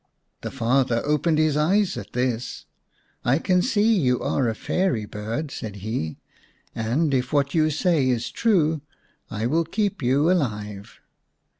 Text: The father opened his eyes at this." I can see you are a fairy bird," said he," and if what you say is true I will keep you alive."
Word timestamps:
The 0.41 0.49
father 0.49 1.03
opened 1.05 1.37
his 1.37 1.55
eyes 1.55 1.95
at 1.95 2.13
this." 2.13 2.65
I 3.23 3.37
can 3.37 3.61
see 3.61 3.93
you 3.99 4.19
are 4.19 4.49
a 4.49 4.55
fairy 4.55 5.05
bird," 5.05 5.51
said 5.51 5.75
he," 5.75 6.17
and 6.73 7.13
if 7.13 7.31
what 7.31 7.53
you 7.53 7.69
say 7.69 8.09
is 8.09 8.31
true 8.31 8.81
I 9.29 9.45
will 9.45 9.63
keep 9.63 10.01
you 10.01 10.31
alive." 10.31 10.99